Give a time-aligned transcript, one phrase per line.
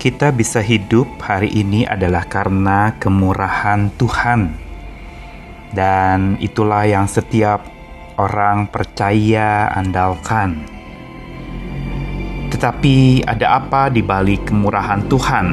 [0.00, 4.48] kita bisa hidup hari ini adalah karena kemurahan Tuhan,
[5.76, 7.68] dan itulah yang setiap
[8.16, 10.64] orang percaya andalkan.
[12.48, 15.52] Tetapi, ada apa di balik kemurahan Tuhan?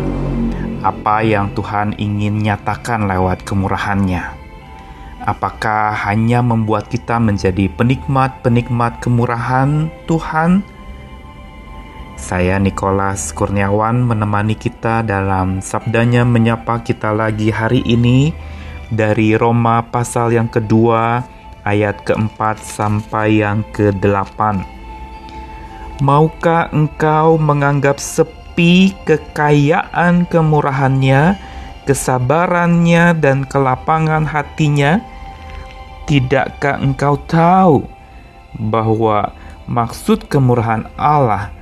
[0.79, 4.31] Apa yang Tuhan ingin nyatakan lewat kemurahannya?
[5.27, 10.76] Apakah hanya membuat kita menjadi penikmat-penikmat kemurahan Tuhan?
[12.17, 18.33] Saya Nikolas Kurniawan menemani kita dalam sabdanya menyapa kita lagi hari ini
[18.89, 21.21] dari Roma pasal yang kedua
[21.61, 24.65] ayat keempat sampai yang kedelapan.
[26.01, 31.37] Maukah engkau menganggap sepi kekayaan kemurahannya,
[31.85, 35.05] kesabarannya dan kelapangan hatinya?
[36.09, 37.85] Tidakkah engkau tahu
[38.57, 39.37] bahwa
[39.69, 41.56] maksud kemurahan Allah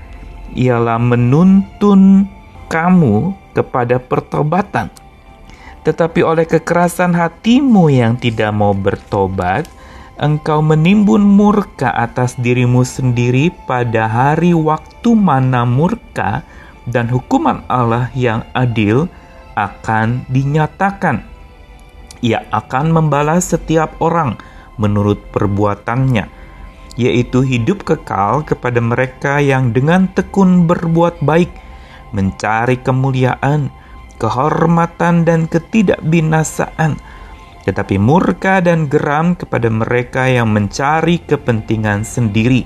[0.54, 2.30] ialah menuntun
[2.70, 4.92] kamu kepada pertobatan.
[5.86, 9.70] Tetapi oleh kekerasan hatimu yang tidak mau bertobat,
[10.18, 16.42] engkau menimbun murka atas dirimu sendiri pada hari waktu mana murka
[16.90, 19.06] dan hukuman Allah yang adil
[19.54, 21.22] akan dinyatakan.
[22.26, 24.42] Ia akan membalas setiap orang
[24.82, 26.45] menurut perbuatannya
[26.96, 31.52] yaitu hidup kekal kepada mereka yang dengan tekun berbuat baik,
[32.16, 33.68] mencari kemuliaan,
[34.16, 36.96] kehormatan, dan ketidakbinasaan,
[37.68, 42.64] tetapi murka dan geram kepada mereka yang mencari kepentingan sendiri,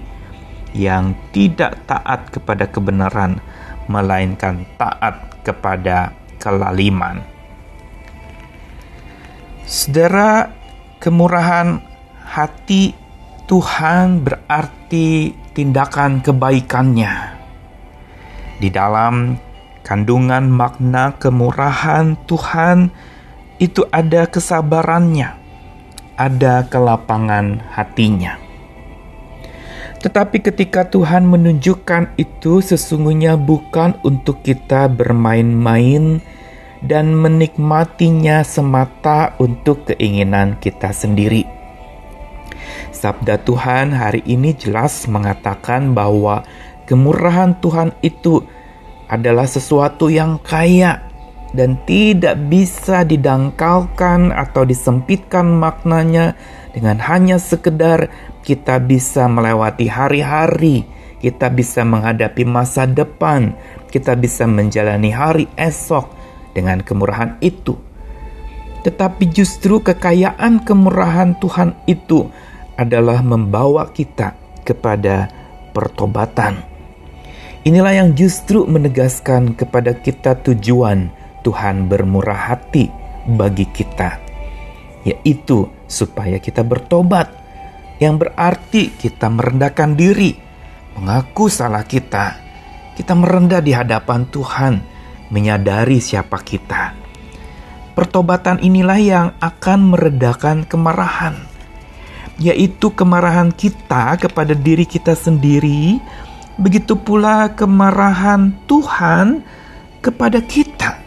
[0.78, 3.42] yang tidak taat kepada kebenaran,
[3.90, 7.26] melainkan taat kepada kelaliman.
[9.66, 10.54] Saudara,
[11.02, 11.82] kemurahan
[12.26, 12.94] hati
[13.50, 17.34] Tuhan berarti tindakan kebaikannya.
[18.62, 19.42] Di dalam
[19.82, 22.94] kandungan makna kemurahan Tuhan
[23.58, 25.34] itu ada kesabarannya,
[26.14, 28.38] ada kelapangan hatinya.
[29.98, 36.22] Tetapi ketika Tuhan menunjukkan itu sesungguhnya bukan untuk kita bermain-main
[36.86, 41.59] dan menikmatinya semata untuk keinginan kita sendiri
[42.90, 46.42] Sabda Tuhan hari ini jelas mengatakan bahwa
[46.90, 48.42] kemurahan Tuhan itu
[49.06, 51.06] adalah sesuatu yang kaya
[51.54, 56.38] dan tidak bisa didangkalkan atau disempitkan maknanya
[56.74, 58.10] dengan hanya sekedar
[58.46, 60.86] kita bisa melewati hari-hari,
[61.22, 63.58] kita bisa menghadapi masa depan,
[63.90, 66.10] kita bisa menjalani hari esok
[66.54, 67.78] dengan kemurahan itu.
[68.86, 72.30] Tetapi justru kekayaan kemurahan Tuhan itu
[72.80, 75.28] adalah membawa kita kepada
[75.76, 76.64] pertobatan.
[77.68, 81.12] Inilah yang justru menegaskan kepada kita tujuan
[81.44, 82.88] Tuhan bermurah hati
[83.28, 84.16] bagi kita,
[85.04, 87.28] yaitu supaya kita bertobat,
[88.00, 90.40] yang berarti kita merendahkan diri,
[90.96, 92.40] mengaku salah kita,
[92.96, 94.80] kita merendah di hadapan Tuhan,
[95.28, 96.96] menyadari siapa kita.
[97.92, 101.49] Pertobatan inilah yang akan meredakan kemarahan
[102.40, 106.00] yaitu kemarahan kita kepada diri kita sendiri,
[106.56, 109.44] begitu pula kemarahan Tuhan
[110.00, 111.00] kepada kita.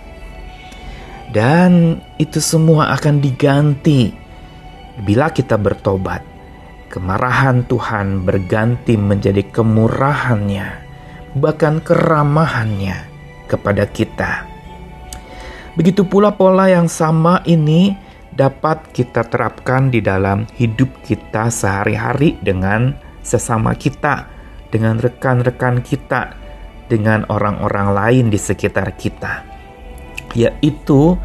[1.33, 4.13] Dan itu semua akan diganti
[5.01, 6.21] bila kita bertobat.
[6.93, 10.69] Kemarahan Tuhan berganti menjadi kemurahannya,
[11.41, 13.09] bahkan keramahannya
[13.49, 14.45] kepada kita.
[15.73, 17.97] Begitu pula pola yang sama ini
[18.33, 24.29] dapat kita terapkan di dalam hidup kita sehari-hari dengan sesama kita,
[24.73, 26.33] dengan rekan-rekan kita,
[26.89, 29.45] dengan orang-orang lain di sekitar kita,
[30.33, 31.17] yaitu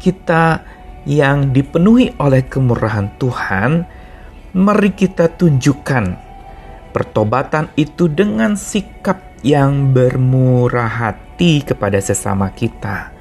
[0.00, 0.64] kita
[1.04, 3.70] yang dipenuhi oleh kemurahan Tuhan.
[4.50, 6.18] Mari kita tunjukkan
[6.90, 13.14] pertobatan itu dengan sikap yang bermurah hati kepada sesama kita,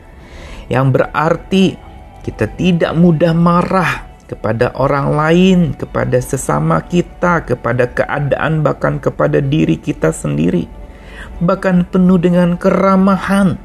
[0.74, 1.89] yang berarti
[2.24, 9.74] kita tidak mudah marah kepada orang lain, kepada sesama kita, kepada keadaan, bahkan kepada diri
[9.74, 10.70] kita sendiri,
[11.42, 13.58] bahkan penuh dengan keramahan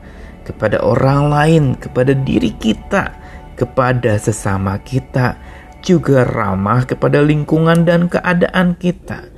[0.49, 3.13] kepada orang lain, kepada diri kita,
[3.61, 5.37] kepada sesama kita,
[5.85, 9.29] juga ramah kepada lingkungan dan keadaan kita.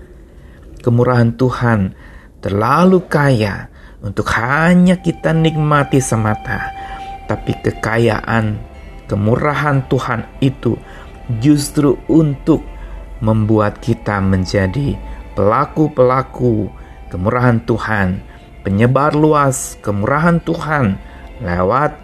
[0.79, 1.91] Kemurahan Tuhan
[2.39, 3.67] terlalu kaya
[3.99, 6.71] untuk hanya kita nikmati semata,
[7.27, 8.75] tapi kekayaan
[9.06, 10.79] kemurahan Tuhan itu
[11.43, 12.62] justru untuk
[13.23, 14.94] membuat kita menjadi
[15.35, 16.69] pelaku-pelaku
[17.08, 18.20] kemurahan Tuhan,
[18.67, 20.99] penyebar luas kemurahan Tuhan
[21.41, 21.97] lewat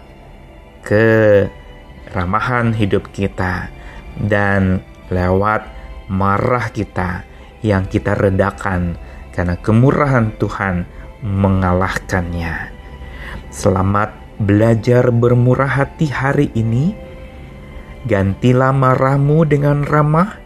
[0.83, 3.71] keramahan hidup kita
[4.19, 5.65] dan lewat
[6.11, 7.23] marah kita
[7.63, 8.99] yang kita redakan
[9.31, 10.85] karena kemurahan Tuhan
[11.23, 12.69] mengalahkannya.
[13.49, 16.91] Selamat belajar bermurah hati hari ini.
[18.03, 20.43] Gantilah marahmu dengan ramah.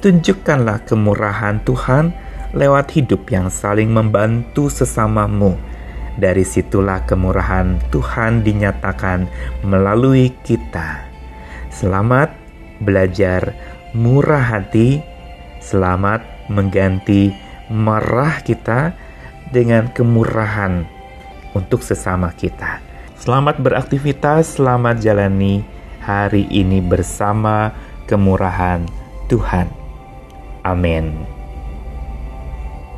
[0.00, 2.12] Tunjukkanlah kemurahan Tuhan
[2.56, 5.56] lewat hidup yang saling membantu sesamamu.
[6.16, 9.28] Dari situlah kemurahan Tuhan dinyatakan
[9.60, 11.04] melalui kita.
[11.68, 12.32] Selamat
[12.80, 13.52] belajar
[13.92, 15.04] murah hati.
[15.60, 17.34] Selamat mengganti
[17.68, 18.96] marah kita
[19.52, 20.86] dengan kemurahan
[21.52, 22.95] untuk sesama kita.
[23.16, 25.64] Selamat beraktivitas, selamat jalani
[26.04, 27.72] hari ini bersama
[28.04, 28.84] kemurahan
[29.32, 29.72] Tuhan.
[30.60, 31.35] Amin.